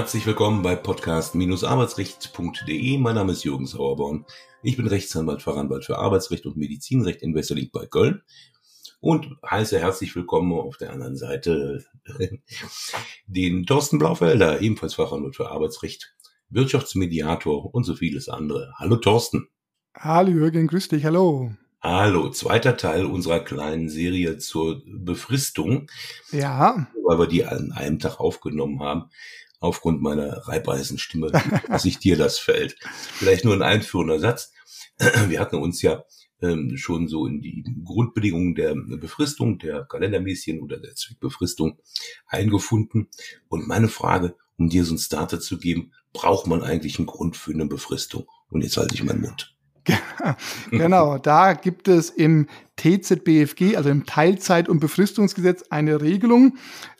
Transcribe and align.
Herzlich 0.00 0.24
willkommen 0.24 0.62
bei 0.62 0.76
podcast-arbeitsrecht.de. 0.76 2.96
Mein 2.96 3.14
Name 3.14 3.32
ist 3.32 3.44
Jürgen 3.44 3.66
Sauerborn. 3.66 4.24
Ich 4.62 4.78
bin 4.78 4.86
Rechtsanwalt, 4.86 5.42
Fachanwalt 5.42 5.84
für 5.84 5.98
Arbeitsrecht 5.98 6.46
und 6.46 6.56
Medizinrecht 6.56 7.20
in 7.20 7.34
Wesseling 7.34 7.68
bei 7.70 7.84
Köln 7.84 8.22
und 9.00 9.36
heiße 9.44 9.78
herzlich 9.78 10.16
willkommen 10.16 10.54
auf 10.54 10.78
der 10.78 10.94
anderen 10.94 11.18
Seite 11.18 11.84
den 13.26 13.66
Thorsten 13.66 13.98
Blaufelder, 13.98 14.62
ebenfalls 14.62 14.94
Fachanwalt 14.94 15.36
für 15.36 15.50
Arbeitsrecht, 15.50 16.14
Wirtschaftsmediator 16.48 17.74
und 17.74 17.84
so 17.84 17.94
vieles 17.94 18.30
andere. 18.30 18.72
Hallo 18.78 18.96
Thorsten. 18.96 19.48
Hallo 19.94 20.30
Jürgen, 20.30 20.66
grüß 20.66 20.88
dich, 20.88 21.04
hallo. 21.04 21.52
Hallo, 21.82 22.30
zweiter 22.30 22.78
Teil 22.78 23.04
unserer 23.04 23.40
kleinen 23.40 23.90
Serie 23.90 24.38
zur 24.38 24.80
Befristung. 24.86 25.90
Ja. 26.30 26.86
Weil 27.04 27.18
wir 27.18 27.26
die 27.26 27.44
an 27.44 27.72
einem 27.72 27.98
Tag 27.98 28.18
aufgenommen 28.18 28.80
haben 28.80 29.10
aufgrund 29.60 30.02
meiner 30.02 30.48
Reibeisenstimme, 30.48 31.30
dass 31.68 31.84
ich 31.84 31.98
dir 31.98 32.16
das 32.16 32.38
fällt. 32.38 32.76
Vielleicht 33.12 33.44
nur 33.44 33.54
ein 33.54 33.62
einführender 33.62 34.18
Satz. 34.18 34.52
Wir 35.28 35.40
hatten 35.40 35.56
uns 35.56 35.82
ja 35.82 36.04
ähm, 36.42 36.76
schon 36.76 37.08
so 37.08 37.26
in 37.26 37.40
die 37.40 37.64
Grundbedingungen 37.84 38.54
der 38.54 38.74
Befristung, 38.74 39.58
der 39.58 39.84
kalendermäßigen 39.84 40.60
oder 40.60 40.78
der 40.78 40.94
Zweckbefristung 40.94 41.78
eingefunden. 42.26 43.08
Und 43.48 43.68
meine 43.68 43.88
Frage, 43.88 44.36
um 44.56 44.68
dir 44.68 44.84
so 44.84 44.92
einen 44.92 44.98
Starter 44.98 45.40
zu 45.40 45.58
geben, 45.58 45.92
braucht 46.12 46.46
man 46.46 46.62
eigentlich 46.62 46.98
einen 46.98 47.06
Grund 47.06 47.36
für 47.36 47.52
eine 47.52 47.66
Befristung? 47.66 48.26
Und 48.48 48.62
jetzt 48.62 48.76
halte 48.76 48.94
ich 48.94 49.02
meinen 49.02 49.22
Mund. 49.22 49.54
genau, 50.70 51.18
da 51.18 51.54
gibt 51.54 51.88
es 51.88 52.10
im 52.10 52.46
TZBFG, 52.76 53.76
also 53.76 53.90
im 53.90 54.06
Teilzeit- 54.06 54.68
und 54.68 54.80
Befristungsgesetz, 54.80 55.64
eine 55.70 56.00
Regelung. 56.00 56.56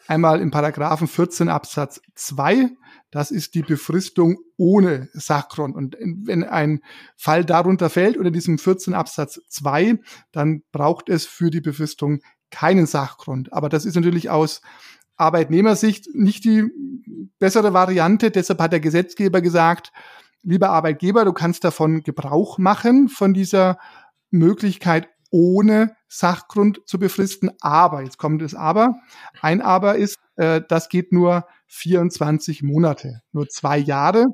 Einmal 0.06 0.41
im 0.41 0.50
Paragraphen 0.50 1.06
14 1.06 1.48
Absatz 1.48 2.00
2. 2.14 2.70
Das 3.10 3.30
ist 3.30 3.54
die 3.54 3.62
Befristung 3.62 4.38
ohne 4.56 5.08
Sachgrund. 5.12 5.77
Und 5.77 5.96
wenn 6.00 6.44
ein 6.44 6.80
Fall 7.16 7.44
darunter 7.44 7.91
fällt 7.91 8.19
oder 8.19 8.30
diesem 8.30 8.58
14 8.58 8.94
Absatz 8.94 9.41
2, 9.48 9.98
dann 10.32 10.62
braucht 10.72 11.08
es 11.08 11.26
für 11.26 11.50
die 11.50 11.60
Befristung 11.60 12.20
keinen 12.50 12.86
Sachgrund. 12.86 13.52
Aber 13.52 13.69
das 13.69 13.84
ist 13.84 13.94
natürlich 13.94 14.30
aus 14.30 14.62
Arbeitnehmersicht 15.16 16.14
nicht 16.14 16.44
die 16.44 16.64
bessere 17.38 17.72
Variante. 17.72 18.30
Deshalb 18.30 18.60
hat 18.60 18.72
der 18.72 18.80
Gesetzgeber 18.80 19.41
gesagt, 19.41 19.92
lieber 20.42 20.70
Arbeitgeber, 20.70 21.24
du 21.24 21.33
kannst 21.33 21.64
davon 21.64 22.02
Gebrauch 22.02 22.58
machen, 22.58 23.08
von 23.08 23.34
dieser 23.34 23.78
Möglichkeit 24.30 25.08
ohne 25.30 25.97
Sachgrund 26.08 26.80
zu 26.86 26.98
befristen. 26.98 27.50
Aber, 27.60 28.02
jetzt 28.02 28.19
kommt 28.19 28.42
das 28.42 28.55
Aber, 28.55 28.94
ein 29.41 29.60
Aber 29.60 29.97
ist, 29.97 30.19
äh, 30.36 30.60
das 30.66 30.88
geht 30.88 31.12
nur 31.12 31.47
24 31.69 32.62
Monate, 32.62 33.22
nur 33.32 33.48
zwei 33.48 33.78
Jahre, 33.78 34.27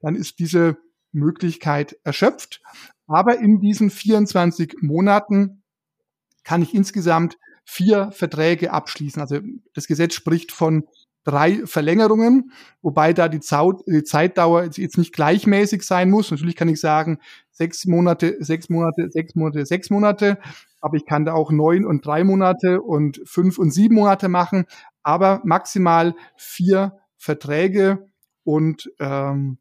dann 0.00 0.14
ist 0.14 0.38
diese 0.38 0.76
Möglichkeit 1.12 1.96
erschöpft. 2.04 2.60
Aber 3.06 3.38
in 3.38 3.60
diesen 3.60 3.90
24 3.90 4.76
Monaten 4.80 5.62
kann 6.44 6.62
ich 6.62 6.74
insgesamt 6.74 7.36
vier 7.64 8.12
Verträge 8.12 8.72
abschließen. 8.72 9.20
Also 9.20 9.40
das 9.72 9.86
Gesetz 9.86 10.14
spricht 10.14 10.52
von 10.52 10.86
drei 11.24 11.62
Verlängerungen, 11.64 12.52
wobei 12.82 13.12
da 13.12 13.28
die, 13.28 13.40
Zaut, 13.40 13.82
die 13.86 14.04
Zeitdauer 14.04 14.64
jetzt 14.64 14.98
nicht 14.98 15.12
gleichmäßig 15.12 15.82
sein 15.82 16.10
muss. 16.10 16.30
Natürlich 16.30 16.56
kann 16.56 16.68
ich 16.68 16.80
sagen, 16.80 17.18
sechs 17.50 17.86
Monate, 17.86 18.36
sechs 18.40 18.68
Monate, 18.68 19.10
sechs 19.10 19.34
Monate, 19.34 19.66
sechs 19.66 19.90
Monate, 19.90 20.38
aber 20.80 20.96
ich 20.96 21.06
kann 21.06 21.24
da 21.24 21.32
auch 21.32 21.50
neun 21.50 21.86
und 21.86 22.04
drei 22.06 22.24
Monate 22.24 22.82
und 22.82 23.20
fünf 23.24 23.58
und 23.58 23.70
sieben 23.70 23.94
Monate 23.94 24.28
machen, 24.28 24.66
aber 25.02 25.40
maximal 25.44 26.14
vier 26.36 26.98
Verträge 27.16 28.10
und 28.44 28.90
ähm, 29.00 29.58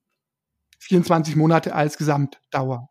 24 0.79 1.38
Monate 1.38 1.73
als 1.73 1.97
Gesamtdauer. 1.97 2.89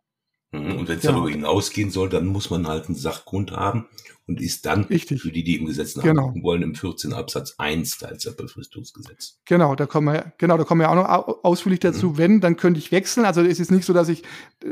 Mhm, 0.52 0.78
und 0.78 0.88
wenn 0.88 0.98
es 0.98 1.04
ja. 1.04 1.12
darüber 1.12 1.30
hinausgehen 1.30 1.90
soll, 1.90 2.10
dann 2.10 2.26
muss 2.26 2.50
man 2.50 2.66
halt 2.66 2.86
einen 2.86 2.94
Sachgrund 2.94 3.52
haben 3.52 3.86
und 4.26 4.40
ist 4.40 4.66
dann 4.66 4.84
Richtig. 4.84 5.22
für 5.22 5.32
die, 5.32 5.42
die 5.42 5.56
im 5.56 5.66
Gesetz 5.66 5.94
genau. 5.94 6.14
nachgucken 6.14 6.42
wollen, 6.42 6.62
im 6.62 6.74
14 6.74 7.12
Absatz 7.12 7.54
1 7.58 7.98
Teilzeitbefristungsgesetz. 7.98 9.38
Genau, 9.46 9.74
da 9.74 9.86
kommen 9.86 10.14
wir, 10.14 10.32
genau, 10.38 10.56
da 10.58 10.64
kommen 10.64 10.80
wir 10.80 10.91
auch 10.91 10.94
noch 10.94 11.44
ausführlich 11.44 11.80
dazu. 11.80 12.10
Mhm. 12.10 12.18
Wenn, 12.18 12.41
dann 12.41 12.56
könnte 12.56 12.78
ich 12.78 12.92
wechseln. 12.92 13.24
Also 13.24 13.42
es 13.42 13.58
ist 13.58 13.70
nicht 13.70 13.84
so, 13.84 13.92
dass 13.92 14.08
ich, 14.08 14.22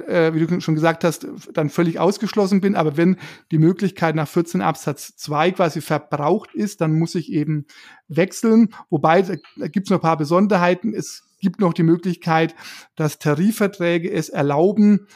äh, 0.07 0.35
wie 0.35 0.47
du 0.47 0.61
schon 0.61 0.75
gesagt 0.75 1.03
hast, 1.03 1.27
dann 1.53 1.71
völlig 1.71 1.99
ausgeschlossen 1.99 2.61
bin, 2.61 2.77
aber 2.77 2.97
wenn 2.97 3.17
die 3.51 3.59
Möglichkeit 3.59 4.15
nach 4.15 4.29
14 4.29 4.61
Absatz 4.61 5.17
2 5.17 5.53
quasi 5.53 5.81
verbraucht 5.81 6.55
ist, 6.55 6.81
dann 6.81 6.93
muss 6.93 7.15
ich 7.15 7.33
eben 7.33 7.67
wechseln. 8.07 8.75
Wobei, 8.91 9.23
da, 9.23 9.35
da 9.57 9.69
gibt 9.69 9.87
es 9.87 9.91
noch 9.91 9.99
ein 9.99 10.03
paar 10.03 10.19
Besonderheiten. 10.19 10.95
Es 10.95 11.25
gibt 11.41 11.61
noch 11.61 11.73
die 11.73 11.83
Möglichkeit, 11.83 12.55
dass 12.97 13.19
Tarifverträge 13.19 14.11
es 14.11 14.29
erlauben, 14.29 15.07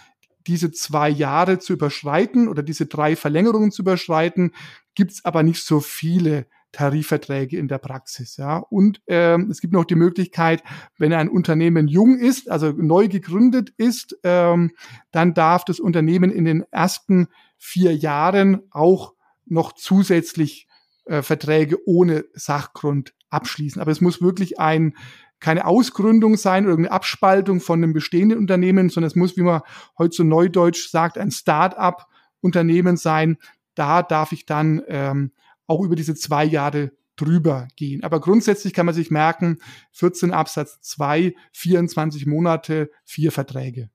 diese 0.47 0.71
zwei 0.71 1.09
Jahre 1.09 1.59
zu 1.59 1.73
überschreiten 1.73 2.49
oder 2.49 2.63
diese 2.63 2.87
drei 2.87 3.17
Verlängerungen 3.17 3.71
zu 3.71 3.83
überschreiten, 3.83 4.53
gibt's 4.95 5.25
aber 5.25 5.43
nicht 5.43 5.65
so 5.65 5.81
viele 5.81 6.47
Tarifverträge 6.75 7.57
in 7.57 7.69
der 7.69 7.79
Praxis. 7.79 8.37
Ja. 8.37 8.59
Und 8.59 9.01
ähm, 9.07 9.49
es 9.51 9.61
gibt 9.61 9.73
noch 9.73 9.85
die 9.85 9.95
Möglichkeit, 9.95 10.63
wenn 10.99 11.13
ein 11.13 11.29
Unternehmen 11.29 11.89
jung 11.89 12.19
ist, 12.19 12.51
also 12.51 12.73
neu 12.73 13.09
gegründet 13.09 13.73
ist, 13.77 14.19
ähm, 14.25 14.73
dann 15.13 15.35
darf 15.35 15.65
das 15.65 15.81
Unternehmen 15.81 16.31
in 16.31 16.45
den 16.45 16.65
ersten 16.71 17.29
vier 17.57 17.97
Jahren 17.97 18.63
auch 18.71 19.15
noch 19.47 19.73
zusätzlich 19.73 20.67
äh, 21.05 21.23
Verträge 21.23 21.79
ohne 21.87 22.25
Sachgrund 22.35 23.15
abschließen. 23.31 23.81
Aber 23.81 23.91
es 23.91 24.01
muss 24.01 24.21
wirklich 24.21 24.59
ein 24.59 24.95
keine 25.41 25.67
Ausgründung 25.67 26.37
sein 26.37 26.67
oder 26.67 26.77
eine 26.77 26.91
Abspaltung 26.91 27.61
von 27.61 27.83
einem 27.83 27.93
bestehenden 27.93 28.39
Unternehmen, 28.39 28.89
sondern 28.89 29.09
es 29.09 29.17
muss, 29.17 29.37
wie 29.37 29.43
man 29.43 29.63
heute 29.99 30.17
so 30.17 30.25
neudeutsch 30.25 30.89
sagt, 30.89 31.19
ein 31.19 31.31
Start-up-Unternehmen 31.31 32.97
sein. 32.97 33.37
Da 33.75 34.03
darf 34.03 34.33
ich 34.33 34.47
dann 34.47 34.83
ähm, 34.89 35.33
auch 35.67 35.83
über 35.83 35.97
diese 35.97 36.15
zwei 36.15 36.45
Jahre 36.45 36.93
drüber 37.17 37.69
gehen. 37.77 38.03
Aber 38.03 38.21
grundsätzlich 38.21 38.73
kann 38.73 38.87
man 38.87 38.95
sich 38.95 39.11
merken, 39.11 39.59
14 39.93 40.33
Absatz 40.33 40.81
2, 40.81 41.35
24 41.53 42.27
Monate, 42.27 42.91
vier 43.05 43.31
Verträge. 43.31 43.91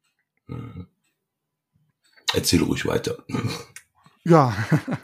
Mhm. 0.47 0.87
Erzähl 2.33 2.61
ruhig 2.61 2.85
weiter. 2.85 3.17
Ja, 4.23 4.55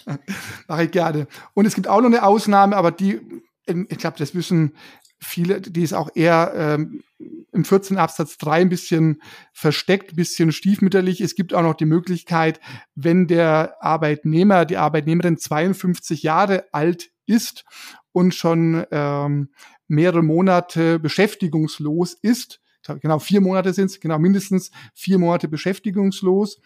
mache 0.67 0.83
ich 0.83 0.91
gerne. 0.91 1.27
Und 1.53 1.65
es 1.65 1.75
gibt 1.75 1.87
auch 1.87 2.01
noch 2.01 2.07
eine 2.07 2.23
Ausnahme, 2.23 2.77
aber 2.77 2.91
die, 2.91 3.19
ich 3.65 3.97
glaube, 3.97 4.17
das 4.17 4.35
wissen 4.35 4.75
viele, 5.19 5.61
die 5.61 5.83
ist 5.83 5.93
auch 5.93 6.09
eher 6.13 6.53
ähm, 6.55 7.03
im 7.51 7.65
14 7.65 7.97
Absatz 7.97 8.37
3 8.37 8.61
ein 8.61 8.69
bisschen 8.69 9.21
versteckt, 9.53 10.13
ein 10.13 10.15
bisschen 10.15 10.51
stiefmütterlich. 10.51 11.21
Es 11.21 11.35
gibt 11.35 11.53
auch 11.53 11.61
noch 11.61 11.75
die 11.75 11.85
Möglichkeit, 11.85 12.59
wenn 12.95 13.27
der 13.27 13.77
Arbeitnehmer, 13.81 14.65
die 14.65 14.77
Arbeitnehmerin 14.77 15.37
52 15.37 16.23
Jahre 16.23 16.65
alt 16.71 17.11
ist 17.25 17.65
und 18.11 18.35
schon 18.35 18.85
ähm, 18.91 19.49
mehrere 19.87 20.23
Monate 20.23 20.99
beschäftigungslos 20.99 22.13
ist, 22.13 22.61
genau 23.01 23.19
vier 23.19 23.41
Monate 23.41 23.73
sind 23.73 23.87
es, 23.87 23.99
genau 23.99 24.19
mindestens 24.19 24.71
vier 24.93 25.17
Monate 25.17 25.47
beschäftigungslos 25.47 26.61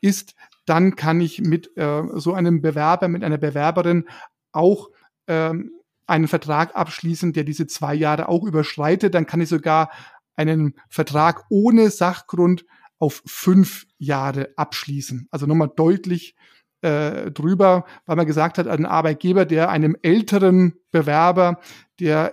ist, 0.00 0.34
dann 0.66 0.96
kann 0.96 1.20
ich 1.20 1.40
mit 1.40 1.76
äh, 1.76 2.02
so 2.14 2.34
einem 2.34 2.62
Bewerber, 2.62 3.08
mit 3.08 3.24
einer 3.24 3.38
Bewerberin 3.38 4.06
auch 4.52 4.90
ähm, 5.26 5.72
einen 6.06 6.28
Vertrag 6.28 6.76
abschließen, 6.76 7.32
der 7.32 7.44
diese 7.44 7.66
zwei 7.66 7.94
Jahre 7.94 8.28
auch 8.28 8.44
überschreitet, 8.44 9.14
dann 9.14 9.26
kann 9.26 9.40
ich 9.40 9.48
sogar 9.48 9.90
einen 10.36 10.74
Vertrag 10.88 11.44
ohne 11.48 11.90
Sachgrund 11.90 12.64
auf 12.98 13.22
fünf 13.26 13.86
Jahre 13.98 14.50
abschließen. 14.56 15.28
Also 15.30 15.46
nochmal 15.46 15.70
deutlich 15.74 16.34
äh, 16.82 17.30
drüber, 17.30 17.86
weil 18.06 18.16
man 18.16 18.26
gesagt 18.26 18.58
hat, 18.58 18.68
ein 18.68 18.86
Arbeitgeber, 18.86 19.44
der 19.44 19.70
einem 19.70 19.96
älteren 20.02 20.74
Bewerber, 20.90 21.60
der 22.00 22.32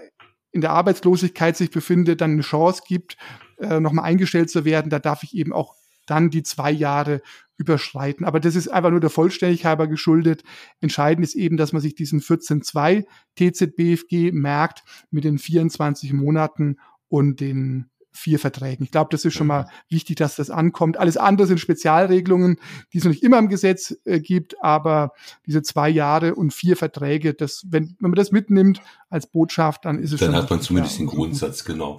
in 0.52 0.62
der 0.62 0.72
Arbeitslosigkeit 0.72 1.56
sich 1.56 1.72
befindet, 1.72 2.22
dann 2.22 2.32
eine 2.32 2.42
Chance 2.42 2.84
gibt, 2.86 3.18
äh, 3.60 3.80
nochmal 3.80 4.06
eingestellt 4.06 4.50
zu 4.50 4.66
werden, 4.66 4.90
da 4.90 5.00
darf 5.00 5.24
ich 5.24 5.36
eben 5.36 5.54
auch 5.54 5.76
dann 6.06 6.30
die 6.30 6.44
zwei 6.44 6.72
Jahre 6.72 7.22
überschreiten. 7.58 8.26
Aber 8.26 8.40
das 8.40 8.56
ist 8.56 8.68
einfach 8.68 8.90
nur 8.90 9.00
der 9.00 9.10
Vollständigkeit 9.10 9.70
halber 9.70 9.88
geschuldet. 9.88 10.44
Entscheidend 10.80 11.26
ist 11.26 11.36
eben, 11.36 11.58
dass 11.58 11.74
man 11.74 11.82
sich 11.82 11.96
diesen 11.96 12.20
14.2 12.20 13.06
TZBFG 13.36 14.32
merkt 14.32 14.84
mit 15.12 15.24
den 15.24 15.38
24 15.38 16.14
Monaten 16.14 16.78
und 17.08 17.40
den 17.40 17.92
vier 18.14 18.40
Verträgen. 18.40 18.84
Ich 18.84 18.92
glaube, 18.92 19.10
das 19.12 19.24
ist 19.26 19.34
schon 19.34 19.48
mal 19.48 19.68
wichtig, 19.90 20.18
dass 20.18 20.36
das 20.36 20.50
ankommt. 20.50 20.98
Alles 20.98 21.18
andere 21.18 21.48
sind 21.48 21.60
Spezialregelungen, 21.60 22.58
die 22.92 22.98
es 22.98 23.04
noch 23.04 23.12
nicht 23.12 23.24
immer 23.24 23.40
im 23.40 23.48
Gesetz 23.48 23.96
äh, 24.04 24.20
gibt, 24.20 24.62
aber 24.62 25.14
diese 25.46 25.62
zwei 25.62 25.90
Jahre 25.90 26.36
und 26.36 26.54
vier 26.54 26.76
Verträge, 26.76 27.34
das, 27.34 27.66
wenn, 27.70 27.96
wenn 28.00 28.12
man 28.12 28.18
das 28.18 28.32
mitnimmt 28.32 28.82
als 29.10 29.28
Botschaft, 29.28 29.86
dann 29.86 30.00
ist 30.00 30.12
es 30.12 30.20
dann 30.20 30.28
schon. 30.28 30.34
Dann 30.34 30.44
hat 30.44 30.50
man 30.50 30.62
zumindest 30.62 30.96
ja, 30.96 31.06
den 31.06 31.08
Grundsatz, 31.08 31.64
genau. 31.64 31.98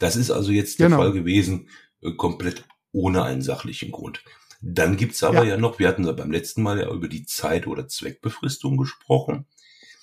Das 0.00 0.16
ist 0.16 0.30
also 0.30 0.50
jetzt 0.50 0.80
der 0.80 0.88
genau. 0.88 0.98
Fall 0.98 1.12
gewesen, 1.12 1.68
äh, 2.00 2.12
komplett 2.12 2.64
ohne 2.92 3.24
einen 3.24 3.42
sachlichen 3.42 3.90
Grund. 3.90 4.22
Dann 4.60 4.96
gibt's 4.96 5.24
aber 5.24 5.44
ja. 5.44 5.50
ja 5.50 5.56
noch, 5.56 5.78
wir 5.78 5.88
hatten 5.88 6.04
ja 6.04 6.12
beim 6.12 6.30
letzten 6.30 6.62
Mal 6.62 6.78
ja 6.78 6.90
über 6.90 7.08
die 7.08 7.26
Zeit- 7.26 7.66
oder 7.66 7.88
Zweckbefristung 7.88 8.76
gesprochen. 8.76 9.46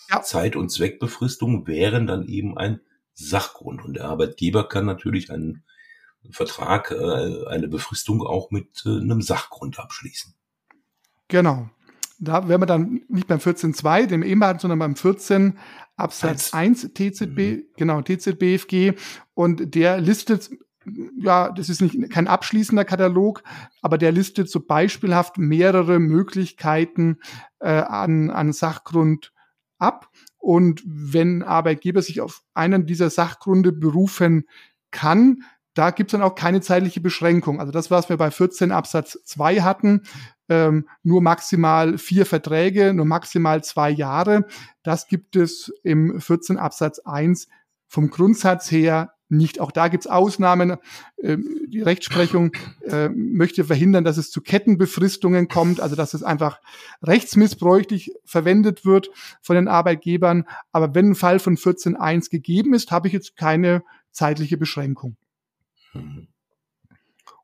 Ja. 0.10 0.22
Zeit- 0.22 0.56
und 0.56 0.70
Zweckbefristung 0.70 1.68
wären 1.68 2.08
dann 2.08 2.28
eben 2.28 2.58
ein 2.58 2.82
Sachgrund. 3.14 3.86
Und 3.86 3.94
der 3.94 4.06
Arbeitgeber 4.06 4.68
kann 4.68 4.86
natürlich 4.86 5.32
einen 5.32 5.64
Vertrag, 6.32 6.92
äh, 6.92 7.48
eine 7.48 7.68
Befristung 7.68 8.22
auch 8.22 8.52
mit 8.52 8.84
äh, 8.86 8.90
einem 8.90 9.22
Sachgrund 9.22 9.80
abschließen. 9.80 10.34
Genau. 11.28 11.70
Da 12.20 12.50
wären 12.50 12.62
wir 12.62 12.66
dann 12.66 13.02
nicht 13.08 13.28
beim 13.28 13.40
14.2, 13.40 14.08
dem 14.08 14.24
ehemaligen, 14.24 14.60
sondern 14.60 14.80
beim 14.80 14.96
14 14.98 15.58
Absatz 15.96 16.54
1, 16.54 16.94
TZB, 16.94 17.38
mhm. 17.38 17.64
genau, 17.78 18.02
TZBFG. 18.02 18.94
Und 19.34 19.74
der 19.76 20.02
listet, 20.02 20.50
ja, 21.18 21.52
das 21.52 21.70
ist 21.70 21.82
nicht 21.82 22.12
kein 22.12 22.28
abschließender 22.28 22.86
Katalog, 22.86 23.44
aber 23.82 23.98
der 23.98 24.12
listet 24.12 24.50
so 24.50 24.60
beispielhaft 24.60 25.38
mehrere 25.38 26.00
Möglichkeiten 26.00 27.20
äh, 27.60 27.70
an, 27.70 28.30
an 28.30 28.54
Sachgrund 28.54 29.32
ab. 29.78 30.10
Und 30.38 30.82
wenn 30.86 31.44
Arbeitgeber 31.44 32.02
sich 32.02 32.22
auf 32.22 32.42
einen 32.54 32.86
dieser 32.86 33.10
Sachgründe 33.10 33.72
berufen 33.72 34.46
kann, 34.92 35.44
da 35.74 35.92
gibt 35.92 36.10
es 36.10 36.12
dann 36.14 36.28
auch 36.28 36.36
keine 36.36 36.62
zeitliche 36.62 37.02
Beschränkung. 37.02 37.60
Also 37.60 37.72
das, 37.72 37.92
was 37.92 38.10
wir 38.10 38.18
bei 38.18 38.32
14 38.32 38.72
Absatz 38.72 39.18
2 39.24 39.62
hatten, 39.62 40.02
ähm, 40.50 40.90
nur 41.04 41.22
maximal 41.22 41.98
vier 41.98 42.26
Verträge, 42.26 42.94
nur 42.94 43.06
maximal 43.06 43.64
zwei 43.64 43.90
Jahre, 43.90 44.46
das 44.84 45.08
gibt 45.08 45.36
es 45.36 45.72
im 45.84 46.20
14 46.20 46.58
Absatz 46.58 47.00
1 47.00 47.48
vom 47.88 48.10
Grundsatz 48.10 48.72
her 48.72 49.14
nicht. 49.30 49.60
Auch 49.60 49.72
da 49.72 49.88
gibt 49.88 50.06
es 50.06 50.10
Ausnahmen. 50.10 50.78
Ähm, 51.22 51.68
die 51.68 51.82
Rechtsprechung 51.82 52.52
äh, 52.84 53.10
möchte 53.10 53.64
verhindern, 53.64 54.04
dass 54.04 54.18
es 54.18 54.32
zu 54.32 54.42
Kettenbefristungen 54.42 55.48
kommt, 55.48 55.80
also 55.80 55.96
dass 55.96 56.14
es 56.14 56.24
einfach 56.24 56.60
rechtsmissbräuchlich 57.02 58.12
verwendet 58.26 58.86
wird 58.86 59.10
von 59.42 59.56
den 59.56 59.68
Arbeitgebern. 59.68 60.46
Aber 60.72 60.96
wenn 60.96 61.12
ein 61.12 61.16
Fall 61.16 61.40
von 61.40 61.58
14.1 61.58 62.30
gegeben 62.30 62.74
ist, 62.74 62.92
habe 62.92 63.08
ich 63.08 63.14
jetzt 63.14 63.38
keine 63.38 63.84
zeitliche 64.12 64.58
Beschränkung. 64.58 65.16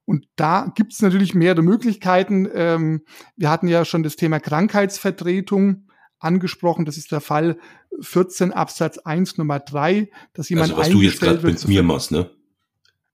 Und 0.05 0.27
da 0.35 0.71
gibt 0.75 0.93
es 0.93 1.01
natürlich 1.01 1.33
mehrere 1.33 1.63
Möglichkeiten. 1.63 2.47
Ähm, 2.53 3.01
wir 3.35 3.49
hatten 3.49 3.67
ja 3.67 3.85
schon 3.85 4.03
das 4.03 4.15
Thema 4.15 4.39
Krankheitsvertretung 4.39 5.84
angesprochen. 6.25 6.85
Das 6.85 6.97
ist 6.97 7.11
der 7.11 7.21
Fall 7.21 7.57
14 8.01 8.51
Absatz 8.51 8.97
1 8.97 9.37
Nummer 9.37 9.59
3, 9.59 10.09
dass 10.33 10.49
jemand 10.49 10.71
also 10.71 10.81
was 10.81 10.89
du 10.89 11.01
jetzt 11.01 11.21
gerade 11.21 11.45
mit 11.45 11.67
mir 11.67 11.83
machst, 11.83 12.11
ne? 12.11 12.29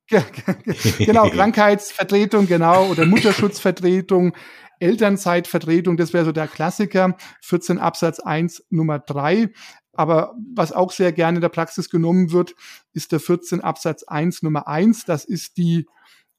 genau, 0.98 1.30
Krankheitsvertretung, 1.30 2.48
genau, 2.48 2.88
oder 2.88 3.06
Mutterschutzvertretung, 3.06 4.36
Elternzeitvertretung, 4.80 5.96
das 5.96 6.12
wäre 6.14 6.26
so 6.26 6.32
der 6.32 6.48
Klassiker, 6.48 7.16
14 7.42 7.78
Absatz 7.78 8.20
1 8.20 8.66
Nummer 8.70 9.00
3. 9.00 9.52
Aber 9.94 10.36
was 10.56 10.72
auch 10.72 10.92
sehr 10.92 11.12
gerne 11.12 11.38
in 11.38 11.42
der 11.42 11.50
Praxis 11.50 11.90
genommen 11.90 12.32
wird, 12.32 12.56
ist 12.94 13.12
der 13.12 13.20
14 13.20 13.62
Absatz 13.62 14.04
1 14.04 14.42
Nummer 14.42 14.68
1. 14.68 15.06
Das 15.06 15.26
ist 15.26 15.58
die 15.58 15.86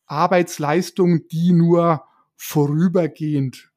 Arbeitsleistung, 0.06 1.28
die 1.28 1.52
nur 1.52 2.04
vorübergehend 2.36 3.71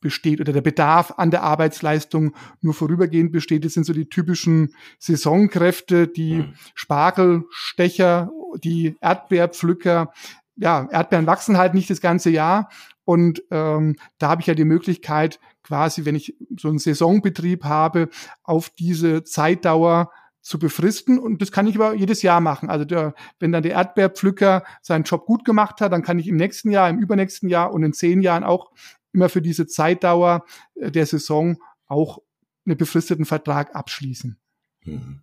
besteht 0.00 0.40
oder 0.40 0.52
der 0.52 0.60
Bedarf 0.60 1.14
an 1.16 1.30
der 1.30 1.42
Arbeitsleistung 1.42 2.34
nur 2.60 2.74
vorübergehend 2.74 3.32
besteht. 3.32 3.64
Das 3.64 3.74
sind 3.74 3.84
so 3.84 3.92
die 3.92 4.08
typischen 4.08 4.74
Saisonkräfte, 4.98 6.08
die 6.08 6.34
mhm. 6.34 6.54
Spargelstecher, 6.74 8.30
die 8.62 8.96
Erdbeerpflücker. 9.00 10.12
Ja, 10.56 10.88
Erdbeeren 10.90 11.26
wachsen 11.26 11.56
halt 11.56 11.74
nicht 11.74 11.90
das 11.90 12.00
ganze 12.00 12.30
Jahr 12.30 12.68
und 13.04 13.42
ähm, 13.50 13.96
da 14.18 14.28
habe 14.28 14.42
ich 14.42 14.48
ja 14.48 14.54
die 14.54 14.66
Möglichkeit, 14.66 15.40
quasi, 15.62 16.04
wenn 16.04 16.14
ich 16.14 16.36
so 16.58 16.68
einen 16.68 16.78
Saisonbetrieb 16.78 17.64
habe, 17.64 18.10
auf 18.42 18.68
diese 18.70 19.24
Zeitdauer 19.24 20.10
zu 20.42 20.58
befristen 20.58 21.18
und 21.18 21.42
das 21.42 21.52
kann 21.52 21.66
ich 21.66 21.76
aber 21.76 21.94
jedes 21.94 22.22
Jahr 22.22 22.40
machen. 22.40 22.70
Also 22.70 22.84
der, 22.84 23.14
wenn 23.38 23.52
dann 23.52 23.62
der 23.62 23.72
Erdbeerpflücker 23.72 24.62
seinen 24.82 25.04
Job 25.04 25.26
gut 25.26 25.44
gemacht 25.44 25.80
hat, 25.80 25.92
dann 25.92 26.02
kann 26.02 26.18
ich 26.18 26.28
im 26.28 26.36
nächsten 26.36 26.70
Jahr, 26.70 26.88
im 26.88 26.98
übernächsten 26.98 27.48
Jahr 27.48 27.72
und 27.72 27.82
in 27.82 27.92
zehn 27.92 28.22
Jahren 28.22 28.44
auch 28.44 28.70
immer 29.12 29.28
für 29.28 29.42
diese 29.42 29.66
Zeitdauer 29.66 30.44
äh, 30.74 30.90
der 30.90 31.06
Saison 31.06 31.58
auch 31.86 32.18
einen 32.66 32.76
befristeten 32.76 33.24
Vertrag 33.24 33.74
abschließen. 33.74 34.38
Mhm. 34.84 35.20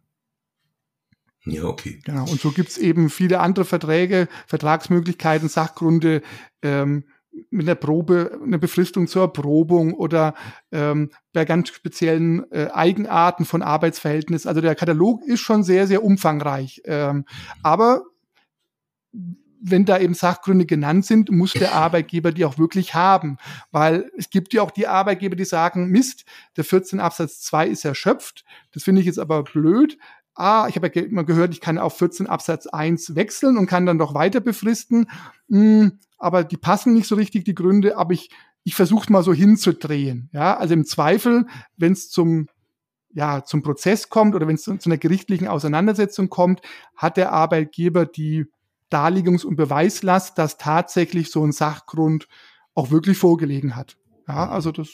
Ja, 1.45 1.65
okay. 1.65 1.99
Genau. 2.03 2.23
Und 2.23 2.41
so 2.41 2.51
gibt's 2.51 2.77
eben 2.77 3.09
viele 3.09 3.39
andere 3.39 3.65
Verträge, 3.65 4.27
Vertragsmöglichkeiten, 4.47 5.47
Sachgründe, 5.47 6.23
ähm, 6.63 7.05
mit 7.49 7.67
einer 7.67 7.75
Probe, 7.75 8.39
eine 8.43 8.57
Befristung 8.57 9.07
zur 9.07 9.23
Erprobung 9.23 9.93
oder 9.93 10.35
ähm, 10.71 11.11
bei 11.33 11.45
ganz 11.45 11.69
speziellen 11.69 12.49
äh, 12.51 12.69
Eigenarten 12.73 13.45
von 13.45 13.61
Arbeitsverhältnis. 13.61 14.47
Also 14.47 14.61
der 14.61 14.75
Katalog 14.75 15.21
ist 15.23 15.41
schon 15.41 15.63
sehr, 15.63 15.85
sehr 15.85 16.03
umfangreich. 16.03 16.81
Ähm, 16.85 17.25
aber 17.61 18.03
wenn 19.67 19.85
da 19.85 19.97
eben 19.99 20.13
Sachgründe 20.13 20.65
genannt 20.65 21.05
sind, 21.05 21.31
muss 21.31 21.53
der 21.53 21.71
Arbeitgeber 21.73 22.31
die 22.31 22.45
auch 22.45 22.57
wirklich 22.57 22.93
haben. 22.93 23.37
Weil 23.71 24.11
es 24.17 24.29
gibt 24.29 24.53
ja 24.53 24.61
auch 24.61 24.71
die 24.71 24.87
Arbeitgeber, 24.87 25.35
die 25.35 25.45
sagen, 25.45 25.89
Mist, 25.89 26.25
der 26.55 26.63
14 26.63 26.99
Absatz 26.99 27.41
2 27.41 27.67
ist 27.67 27.85
erschöpft. 27.85 28.45
Das 28.71 28.83
finde 28.83 29.01
ich 29.01 29.07
jetzt 29.07 29.19
aber 29.19 29.43
blöd. 29.43 29.97
Ah, 30.35 30.67
ich 30.67 30.75
habe 30.75 30.91
ja 30.93 31.01
immer 31.01 31.23
gehört, 31.23 31.53
ich 31.53 31.61
kann 31.61 31.77
auf 31.77 31.97
14 31.97 32.27
Absatz 32.27 32.67
1 32.67 33.15
wechseln 33.15 33.57
und 33.57 33.67
kann 33.67 33.85
dann 33.85 33.97
doch 33.97 34.13
weiter 34.13 34.41
befristen. 34.41 35.09
Hm, 35.49 35.99
aber 36.17 36.43
die 36.43 36.57
passen 36.57 36.93
nicht 36.93 37.07
so 37.07 37.15
richtig, 37.15 37.45
die 37.45 37.55
Gründe, 37.55 37.97
aber 37.97 38.13
ich, 38.13 38.29
ich 38.63 38.75
versuche 38.75 39.11
mal 39.11 39.23
so 39.23 39.33
hinzudrehen. 39.33 40.29
Ja, 40.33 40.57
also 40.57 40.73
im 40.73 40.85
Zweifel, 40.85 41.45
wenn 41.77 41.93
es 41.93 42.09
zum 42.09 42.47
ja, 43.15 43.45
zum 43.45 43.63
Prozess 43.63 44.09
kommt 44.09 44.35
oder 44.35 44.45
wenn 44.45 44.55
es 44.55 44.63
zu, 44.63 44.75
zu 44.77 44.89
einer 44.89 44.97
gerichtlichen 44.97 45.47
Auseinandersetzung 45.47 46.29
kommt, 46.29 46.61
hat 46.97 47.15
der 47.15 47.31
Arbeitgeber 47.31 48.05
die 48.05 48.45
Darlegungs- 48.91 49.45
und 49.45 49.55
Beweislast, 49.55 50.37
dass 50.37 50.57
tatsächlich 50.57 51.31
so 51.31 51.43
ein 51.43 51.51
Sachgrund 51.51 52.27
auch 52.73 52.91
wirklich 52.91 53.17
vorgelegen 53.17 53.75
hat. 53.75 53.97
Ja, 54.27 54.49
also 54.49 54.71
das, 54.71 54.89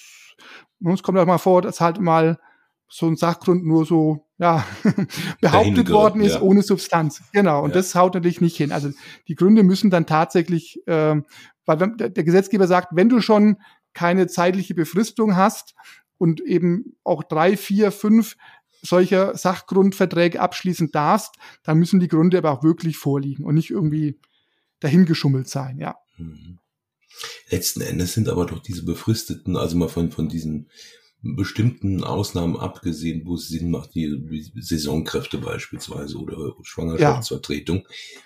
uns 0.82 1.04
kommt 1.04 1.18
auch 1.18 1.26
mal 1.26 1.38
vor, 1.38 1.62
dass 1.62 1.82
halt 1.82 2.00
mal 2.00 2.40
so 2.88 3.08
ein 3.08 3.16
Sachgrund 3.16 3.66
nur 3.66 3.86
so 3.86 4.28
ja, 4.38 4.66
behauptet 5.42 5.90
worden 5.90 6.22
ist, 6.22 6.36
ja. 6.36 6.42
ohne 6.42 6.62
Substanz. 6.62 7.24
Genau, 7.32 7.64
und 7.64 7.70
ja. 7.70 7.76
das 7.76 7.96
haut 7.96 8.14
natürlich 8.14 8.42
nicht 8.42 8.58
hin. 8.58 8.72
Also 8.72 8.92
die 9.28 9.36
Gründe 9.36 9.64
müssen 9.64 9.90
dann 9.90 10.06
tatsächlich, 10.06 10.86
äh, 10.88 11.22
weil 11.66 11.80
wenn, 11.80 11.96
der 11.98 12.24
Gesetzgeber 12.24 12.68
sagt, 12.68 12.90
wenn 12.92 13.08
du 13.08 13.22
schon 13.22 13.58
keine 13.94 14.28
zeitliche 14.28 14.74
Befristung 14.74 15.36
hast 15.36 15.74
und 16.18 16.42
eben 16.42 16.98
auch 17.04 17.24
drei, 17.24 17.56
vier, 17.56 17.92
fünf 17.92 18.36
solcher 18.82 19.38
Sachgrundverträge 19.38 20.40
abschließen 20.40 20.92
darfst, 20.92 21.36
dann 21.64 21.78
müssen 21.78 22.00
die 22.00 22.08
Gründe 22.08 22.38
aber 22.38 22.52
auch 22.52 22.64
wirklich 22.64 22.98
vorliegen 22.98 23.46
und 23.46 23.56
nicht 23.56 23.70
irgendwie 23.70 24.20
dahingeschummelt 24.80 25.48
sein, 25.48 25.78
ja. 25.78 25.98
Mhm. 26.18 26.60
Letzten 27.50 27.82
Endes 27.82 28.14
sind 28.14 28.30
aber 28.30 28.46
doch 28.46 28.60
diese 28.60 28.84
befristeten, 28.84 29.56
also 29.56 29.78
mal 29.78 29.90
von, 29.90 30.12
von 30.12 30.30
diesen 30.30 30.70
bestimmten 31.22 32.04
Ausnahmen 32.04 32.58
abgesehen, 32.58 33.26
wo 33.26 33.36
es 33.36 33.48
Sinn 33.48 33.70
macht, 33.70 33.94
die 33.94 34.52
Saisonkräfte 34.56 35.38
beispielsweise 35.38 36.18
oder 36.18 36.56
Schwangerschaftsvertretung, 36.64 37.78
ja. 37.78 38.20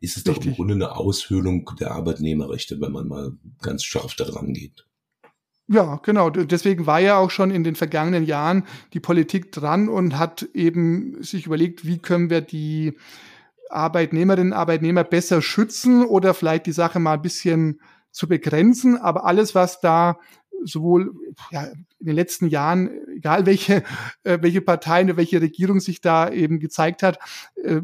ist 0.00 0.16
es 0.18 0.24
doch 0.24 0.44
im 0.44 0.54
Grunde 0.54 0.74
eine 0.74 0.94
Aushöhlung 0.96 1.70
der 1.80 1.92
Arbeitnehmerrechte, 1.92 2.80
wenn 2.80 2.92
man 2.92 3.08
mal 3.08 3.32
ganz 3.62 3.84
scharf 3.84 4.14
da 4.14 4.24
dran 4.24 4.52
geht. 4.52 4.84
Ja, 5.66 5.98
genau. 6.02 6.28
Deswegen 6.28 6.86
war 6.86 7.00
ja 7.00 7.16
auch 7.16 7.30
schon 7.30 7.50
in 7.50 7.64
den 7.64 7.74
vergangenen 7.74 8.24
Jahren 8.24 8.64
die 8.92 9.00
Politik 9.00 9.50
dran 9.50 9.88
und 9.88 10.18
hat 10.18 10.42
eben 10.52 11.22
sich 11.22 11.46
überlegt, 11.46 11.86
wie 11.86 11.98
können 11.98 12.28
wir 12.28 12.42
die 12.42 12.98
Arbeitnehmerinnen 13.70 14.52
und 14.52 14.58
Arbeitnehmer 14.58 15.04
besser 15.04 15.40
schützen 15.40 16.04
oder 16.04 16.34
vielleicht 16.34 16.66
die 16.66 16.72
Sache 16.72 17.00
mal 17.00 17.14
ein 17.14 17.22
bisschen 17.22 17.80
zu 18.10 18.28
begrenzen. 18.28 18.98
Aber 18.98 19.24
alles, 19.24 19.54
was 19.54 19.80
da 19.80 20.18
sowohl 20.64 21.14
ja, 21.50 21.64
in 21.64 22.06
den 22.06 22.14
letzten 22.14 22.46
Jahren, 22.46 22.90
egal 23.16 23.46
welche, 23.46 23.82
äh, 24.22 24.38
welche 24.42 24.60
Parteien, 24.60 25.16
welche 25.16 25.40
Regierung 25.40 25.80
sich 25.80 26.00
da 26.00 26.30
eben 26.30 26.60
gezeigt 26.60 27.02
hat, 27.02 27.18
äh, 27.62 27.80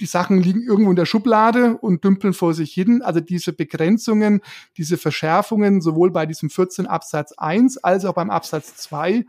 die 0.00 0.06
Sachen 0.06 0.40
liegen 0.40 0.62
irgendwo 0.62 0.90
in 0.90 0.96
der 0.96 1.06
Schublade 1.06 1.76
und 1.78 2.04
dümpeln 2.04 2.34
vor 2.34 2.54
sich 2.54 2.72
hin. 2.72 3.02
Also 3.02 3.20
diese 3.20 3.52
Begrenzungen, 3.52 4.40
diese 4.76 4.96
Verschärfungen, 4.96 5.80
sowohl 5.80 6.10
bei 6.10 6.26
diesem 6.26 6.50
14 6.50 6.86
Absatz 6.86 7.32
1 7.32 7.78
als 7.78 8.04
auch 8.04 8.14
beim 8.14 8.30
Absatz 8.30 8.76
2, 8.76 9.24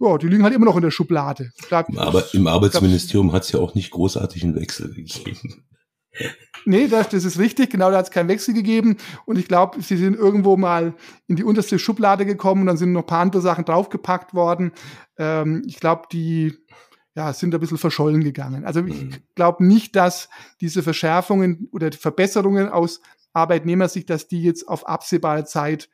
ja, 0.00 0.18
die 0.18 0.28
liegen 0.28 0.42
halt 0.42 0.54
immer 0.54 0.66
noch 0.66 0.76
in 0.76 0.82
der 0.82 0.90
Schublade. 0.90 1.52
Glaub, 1.68 1.86
Aber 1.96 2.24
im 2.32 2.46
Arbeitsministerium 2.46 3.32
hat 3.32 3.44
es 3.44 3.52
ja 3.52 3.60
auch 3.60 3.74
nicht 3.74 3.90
großartig 3.90 4.42
einen 4.42 4.54
Wechsel 4.54 4.94
gegeben. 4.94 5.64
Nee, 6.64 6.88
das, 6.88 7.08
das 7.08 7.24
ist 7.24 7.38
richtig. 7.38 7.70
Genau, 7.70 7.90
da 7.90 7.98
hat 7.98 8.06
es 8.06 8.10
keinen 8.10 8.28
Wechsel 8.28 8.54
gegeben. 8.54 8.96
Und 9.26 9.38
ich 9.38 9.48
glaube, 9.48 9.80
sie 9.80 9.96
sind 9.96 10.16
irgendwo 10.16 10.56
mal 10.56 10.94
in 11.26 11.36
die 11.36 11.44
unterste 11.44 11.78
Schublade 11.78 12.26
gekommen 12.26 12.62
und 12.62 12.66
dann 12.66 12.76
sind 12.76 12.92
noch 12.92 13.02
ein 13.02 13.06
paar 13.06 13.20
andere 13.20 13.40
Sachen 13.40 13.64
draufgepackt 13.64 14.34
worden. 14.34 14.72
Ähm, 15.18 15.62
ich 15.66 15.80
glaube, 15.80 16.04
die 16.12 16.54
ja, 17.14 17.32
sind 17.32 17.54
ein 17.54 17.60
bisschen 17.60 17.78
verschollen 17.78 18.22
gegangen. 18.22 18.64
Also 18.64 18.84
ich 18.84 19.02
mhm. 19.02 19.14
glaube 19.34 19.64
nicht, 19.64 19.96
dass 19.96 20.28
diese 20.60 20.82
Verschärfungen 20.82 21.68
oder 21.72 21.90
Verbesserungen 21.92 22.68
aus 22.68 23.00
Arbeitnehmersicht, 23.32 24.08
dass 24.10 24.28
die 24.28 24.42
jetzt 24.42 24.68
auf 24.68 24.86
absehbare 24.86 25.44
Zeit 25.44 25.88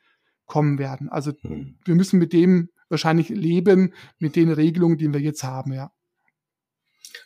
kommen 0.45 0.79
werden. 0.79 1.09
Also 1.09 1.33
mhm. 1.41 1.77
wir 1.85 1.95
müssen 1.95 2.19
mit 2.19 2.33
dem 2.33 2.69
wahrscheinlich 2.89 3.29
leben, 3.29 3.93
mit 4.19 4.35
den 4.35 4.51
Regelungen, 4.51 4.97
die 4.97 5.11
wir 5.11 5.19
jetzt 5.19 5.43
haben, 5.43 5.73
ja. 5.73 5.91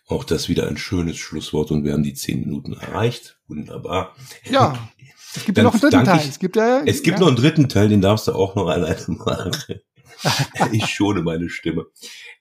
Auch 0.07 0.23
das 0.23 0.49
wieder 0.49 0.67
ein 0.67 0.77
schönes 0.77 1.17
Schlusswort 1.17 1.71
und 1.71 1.83
wir 1.83 1.93
haben 1.93 2.03
die 2.03 2.13
zehn 2.13 2.41
Minuten 2.41 2.73
erreicht. 2.73 3.39
Wunderbar. 3.47 4.15
Ja. 4.49 4.77
Es 5.33 5.45
gibt 5.45 5.57
ja 5.57 5.63
noch 5.63 5.71
einen 5.71 5.79
dritten 5.79 6.03
Teil. 6.03 6.19
Ich, 6.19 6.27
es 6.27 6.39
gibt, 6.39 6.55
ja, 6.57 6.81
es 6.85 7.03
gibt 7.03 7.15
ja. 7.15 7.21
noch 7.21 7.27
einen 7.29 7.37
dritten 7.37 7.69
Teil, 7.69 7.87
den 7.87 8.01
darfst 8.01 8.27
du 8.27 8.33
auch 8.33 8.53
noch 8.55 8.67
alleine 8.67 9.01
machen. 9.07 9.51
ich 10.71 10.85
schone 10.85 11.21
meine 11.21 11.49
Stimme. 11.49 11.85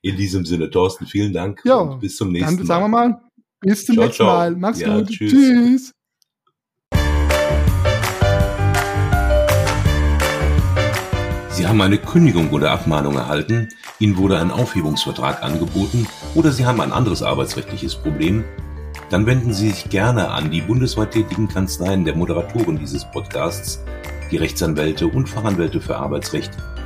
In 0.03 0.17
diesem 0.17 0.45
Sinne, 0.45 0.71
Thorsten, 0.71 1.07
vielen 1.07 1.33
Dank 1.33 1.61
ja, 1.65 1.77
und 1.77 2.01
bis 2.01 2.17
zum 2.17 2.33
nächsten 2.33 2.59
dann 2.59 2.67
sagen 2.67 2.85
wir 2.85 2.89
Mal. 2.89 3.09
mal, 3.11 3.21
bis 3.61 3.87
zum 3.87 3.95
Ciao, 3.95 4.05
nächsten 4.07 4.25
ciao. 4.25 4.37
Mal. 4.37 4.57
Mach's 4.57 4.81
Ja, 4.81 4.99
gut. 4.99 5.09
tschüss. 5.11 5.33
tschüss. 5.33 5.93
Sie 11.51 11.67
haben 11.67 11.81
eine 11.83 11.99
Kündigung 11.99 12.51
oder 12.51 12.71
Abmahnung 12.71 13.17
erhalten, 13.17 13.69
Ihnen 13.99 14.17
wurde 14.17 14.39
ein 14.39 14.51
Aufhebungsvertrag 14.51 15.43
angeboten 15.43 16.07
oder 16.35 16.53
Sie 16.53 16.65
haben 16.65 16.81
ein 16.81 16.93
anderes 16.93 17.23
arbeitsrechtliches 17.23 17.97
Problem, 17.97 18.45
dann 19.11 19.27
wenden 19.27 19.53
Sie 19.53 19.69
sich 19.71 19.91
gerne 19.91 20.31
an 20.31 20.51
die 20.51 20.63
bundesweit 20.63 21.11
tätigen 21.11 21.49
Kanzleien 21.49 22.05
der 22.07 22.15
Moderatoren 22.17 22.79
dieses 22.79 23.05
Podcasts, 23.11 23.85
die 24.31 24.39
Rechtsanwälte 24.39 25.07
und 25.07 25.29
Fachanwälte 25.29 25.81
für 25.83 25.97
Arbeitsrecht 25.97 26.53